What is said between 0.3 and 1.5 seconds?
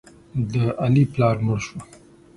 د علي پلار